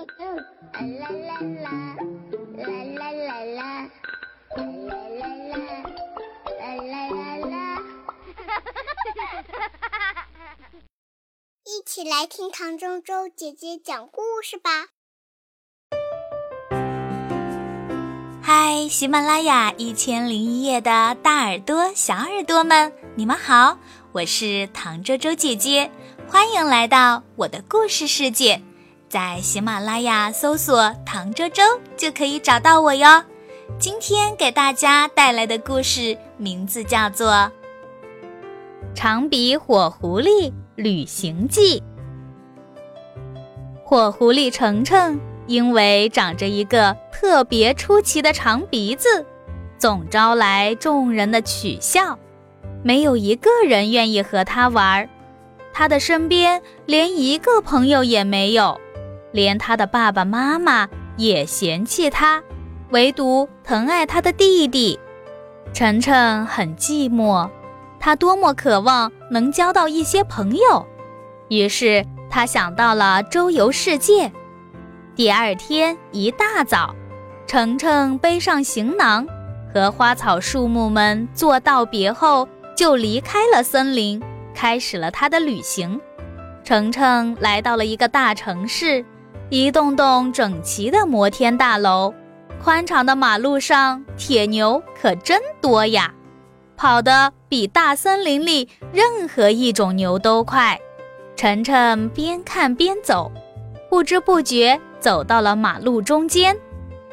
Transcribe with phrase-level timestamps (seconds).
[0.00, 0.06] 啦
[0.78, 1.70] 啦啦，
[2.56, 2.64] 啦
[2.96, 3.90] 啦啦啦，
[4.56, 5.84] 啦啦啦啦，
[6.58, 7.52] 啦啦啦啦。
[11.64, 14.88] 一起来听唐周周姐姐讲故事吧。
[18.42, 23.78] 嗨，喜马拉雅一千零一夜的大耳朵、小耳朵们，你们好，
[24.12, 25.90] 我是唐周周姐姐，
[26.26, 28.62] 欢迎来到我的故事世界。
[29.10, 31.64] 在喜马拉雅搜索“唐周周”
[31.98, 33.24] 就可以找到我哟。
[33.76, 37.32] 今天给大家带来的故事名字叫做
[38.94, 41.80] 《长鼻火狐狸旅行记》。
[43.82, 45.18] 火狐狸程程
[45.48, 49.26] 因为长着一个特别出奇的长鼻子，
[49.76, 52.16] 总招来众人的取笑，
[52.84, 55.10] 没有一个人愿意和他玩。
[55.72, 58.80] 他的身边连一个朋友也没有。
[59.32, 62.42] 连他的爸爸妈妈也嫌弃他，
[62.90, 64.98] 唯独疼爱他的弟弟。
[65.72, 67.48] 晨晨很寂寞，
[67.98, 70.86] 他多么渴望能交到一些朋友。
[71.48, 74.30] 于是他想到了周游世界。
[75.14, 76.94] 第二天一大早，
[77.46, 79.26] 程程背上行囊，
[79.72, 84.22] 和花草树木们做道别后，就离开了森林，
[84.54, 86.00] 开始了他的旅行。
[86.64, 89.04] 程程来到了一个大城市。
[89.50, 92.14] 一栋栋整齐的摩天大楼，
[92.62, 96.14] 宽敞的马路上，铁牛可真多呀，
[96.76, 100.78] 跑得比大森林里任何一种牛都快。
[101.34, 103.32] 晨晨边看边走，
[103.88, 106.56] 不知不觉走到了马路中间。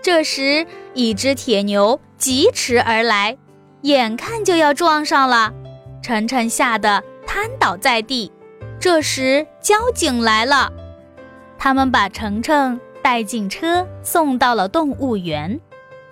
[0.00, 3.36] 这时，一只铁牛疾驰而来，
[3.82, 5.52] 眼看就要撞上了，
[6.02, 8.32] 晨晨吓得瘫倒在地。
[8.80, 10.72] 这时，交警来了。
[11.64, 15.60] 他们把程程带进车，送到了动物园。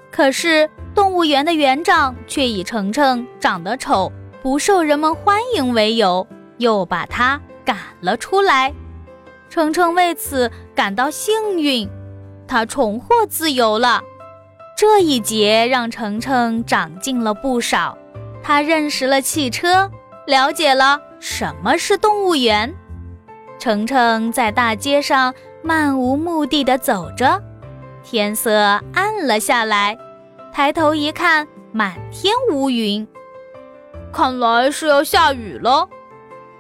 [0.08, 4.12] 可是动物园的园长却以程程长得丑，
[4.44, 6.24] 不受人们欢迎为由，
[6.58, 8.72] 又把他赶了出来。
[9.48, 11.90] 程程为此感到幸运，
[12.46, 14.00] 他重获自由了。
[14.78, 17.98] 这一劫让程程长进了不少，
[18.40, 19.90] 他认识了汽车，
[20.28, 22.72] 了解了什么是动物园。
[23.60, 27.40] 程程在大街上漫无目的的走着，
[28.02, 29.98] 天色暗了下来，
[30.50, 33.06] 抬头一看，满天乌云，
[34.10, 35.86] 看来是要下雨了。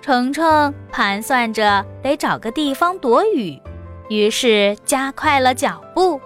[0.02, 3.58] 程程盘算着得找个地方躲雨，
[4.10, 6.20] 于是加快了脚步。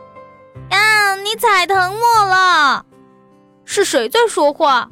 [0.70, 2.84] 呀，你踩疼我了！
[3.64, 4.90] 是谁在说话？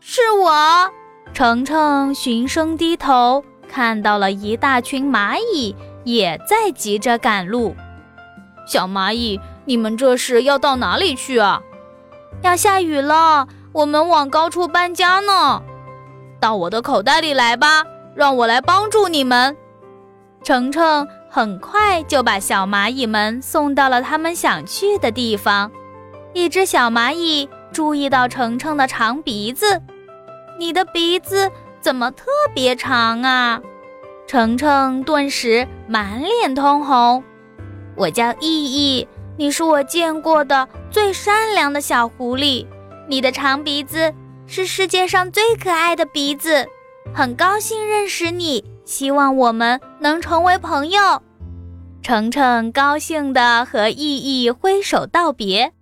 [0.00, 0.90] 是我。
[1.32, 3.44] 程程循声低头。
[3.74, 5.74] 看到了一大群蚂蚁，
[6.04, 7.74] 也在急着赶路。
[8.68, 11.60] 小蚂蚁，你们这是要到哪里去啊？
[12.40, 15.60] 要下雨了，我们往高处搬家呢。
[16.38, 17.82] 到我的口袋里来吧，
[18.14, 19.56] 让我来帮助你们。
[20.44, 25.68] 程程很快就把小蚂蚁们送到了他们想去的地方。
[26.32, 29.82] 一只小蚂蚁注意到程程的长鼻子，
[30.60, 31.50] 你的鼻子。
[31.84, 32.24] 怎么特
[32.54, 33.60] 别长啊？
[34.26, 37.22] 程程顿时满脸通红。
[37.94, 39.06] 我叫意意，
[39.36, 42.66] 你是我见过的最善良的小狐狸。
[43.06, 44.14] 你的长鼻子
[44.46, 46.66] 是世界上最可爱的鼻子。
[47.12, 51.22] 很高兴认识你，希望我们能成为朋友。
[52.00, 55.74] 程程高兴地和意意挥手道别。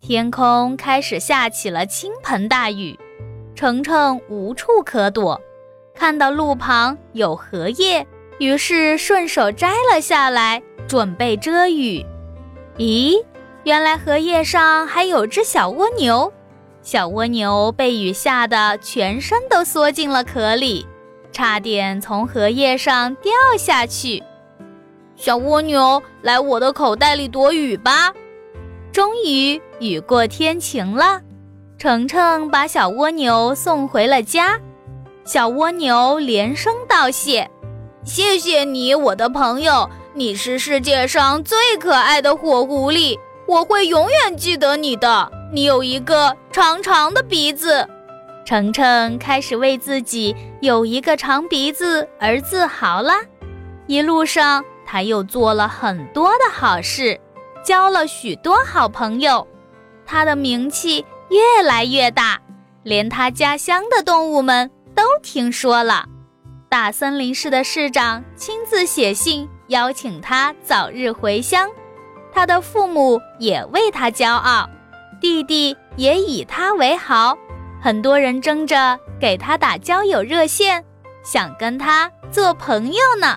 [0.00, 2.96] 天空开始下起了倾盆大雨。
[3.54, 5.40] 程程无处可躲，
[5.94, 8.06] 看到路旁有荷叶，
[8.38, 12.04] 于是顺手摘了下来，准备遮雨。
[12.76, 13.24] 咦，
[13.62, 16.32] 原来荷叶上还有只小蜗牛。
[16.82, 20.86] 小蜗牛被雨吓得全身都缩进了壳里，
[21.32, 24.22] 差点从荷叶上掉下去。
[25.16, 28.12] 小蜗牛，来我的口袋里躲雨吧。
[28.92, 31.22] 终于，雨过天晴了。
[31.84, 34.58] 程程把小蜗牛送回了家，
[35.22, 37.50] 小蜗牛连声道谢
[38.02, 45.30] ：“谢谢你，我的朋友，你是世界上最可爱的火狐狸，我会永远记得你的。
[45.52, 47.86] 你有一个长长的鼻子。”
[48.46, 53.12] 程程开始为自己有一个长鼻子而自豪了。
[53.86, 57.20] 一路上，他又做了很多的好事，
[57.62, 59.46] 交了许多好朋友，
[60.06, 61.04] 他的名气。
[61.34, 62.40] 越来越大，
[62.84, 66.06] 连他家乡的动物们都听说了。
[66.68, 71.68] 大森林市的市长亲自写信邀请他早日回乡。
[72.32, 74.70] 他的父母也为他骄傲，
[75.20, 77.36] 弟弟也以他为豪，
[77.82, 80.84] 很多人争着给他打交友热线，
[81.24, 83.36] 想跟他做朋友呢。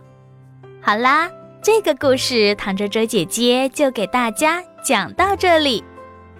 [0.79, 1.31] 好啦，
[1.63, 5.83] 这个故事唐哲哲姐姐就给大家讲到这里。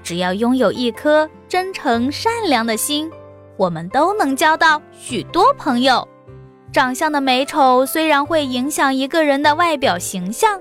[0.04, 3.10] 只要拥有一颗真诚善良的心，
[3.56, 6.08] 我们都能交到许多朋友。
[6.74, 10.60] 长相的美丑虽然会影响一个人的外表形象，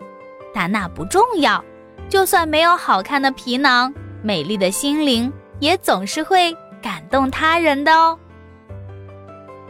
[0.55, 1.63] 但那不重要。
[2.09, 3.93] 就算没有好看的皮囊，
[4.23, 8.19] 美丽的心灵也总是会感动他人的哦。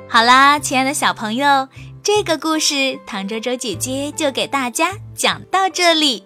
[0.07, 1.67] 好啦，亲爱的小朋友，
[2.03, 6.25] 这个故事唐周周姐姐就给大家讲到这里。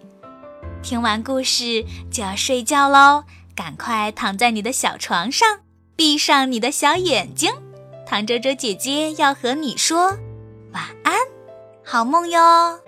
[0.82, 3.22] 听完故事就要睡觉喽。
[3.60, 5.60] 赶快躺在你的小床上，
[5.94, 7.52] 闭上你的小眼睛，
[8.06, 10.16] 唐哲哲姐姐要和你说
[10.72, 11.14] 晚安，
[11.84, 12.80] 好梦哟。